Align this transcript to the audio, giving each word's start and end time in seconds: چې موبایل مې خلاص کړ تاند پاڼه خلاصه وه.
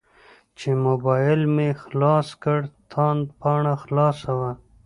چې 0.57 0.69
موبایل 0.85 1.41
مې 1.55 1.69
خلاص 1.83 2.27
کړ 2.43 2.59
تاند 2.91 3.23
پاڼه 3.39 3.73
خلاصه 3.83 4.31
وه. 4.39 4.51